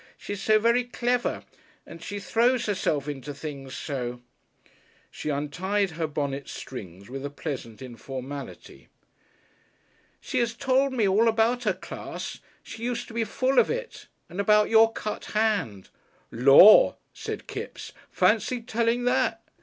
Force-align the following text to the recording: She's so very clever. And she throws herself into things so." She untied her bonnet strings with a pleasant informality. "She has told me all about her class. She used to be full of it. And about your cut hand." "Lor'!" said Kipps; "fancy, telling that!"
She's 0.17 0.41
so 0.41 0.57
very 0.57 0.85
clever. 0.85 1.43
And 1.85 2.01
she 2.01 2.19
throws 2.19 2.65
herself 2.65 3.07
into 3.07 3.35
things 3.35 3.77
so." 3.77 4.23
She 5.11 5.29
untied 5.29 5.91
her 5.91 6.07
bonnet 6.07 6.49
strings 6.49 7.07
with 7.07 7.23
a 7.23 7.29
pleasant 7.29 7.83
informality. 7.83 8.87
"She 10.19 10.39
has 10.39 10.55
told 10.55 10.91
me 10.91 11.07
all 11.07 11.27
about 11.27 11.65
her 11.65 11.73
class. 11.73 12.39
She 12.63 12.81
used 12.81 13.09
to 13.09 13.13
be 13.13 13.23
full 13.25 13.59
of 13.59 13.69
it. 13.69 14.07
And 14.27 14.41
about 14.41 14.71
your 14.71 14.91
cut 14.91 15.25
hand." 15.37 15.89
"Lor'!" 16.31 16.95
said 17.13 17.45
Kipps; 17.45 17.91
"fancy, 18.09 18.59
telling 18.59 19.03
that!" 19.03 19.43